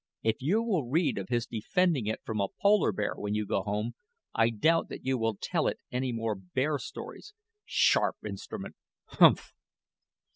If 0.23 0.37
you 0.39 0.63
will 0.63 0.87
read 0.87 1.19
of 1.19 1.29
his 1.29 1.45
defending 1.45 2.07
it 2.07 2.21
from 2.25 2.41
a 2.41 2.47
polar 2.59 2.91
bear 2.91 3.13
when 3.15 3.35
you 3.35 3.45
go 3.45 3.61
home, 3.61 3.93
I 4.33 4.49
doubt 4.49 4.89
that 4.89 5.05
you 5.05 5.15
will 5.15 5.37
tell 5.39 5.67
it 5.67 5.77
any 5.91 6.11
more 6.11 6.33
bear 6.33 6.79
stories. 6.79 7.35
Sharp 7.65 8.15
instrument 8.25 8.75
umph!" 9.19 9.53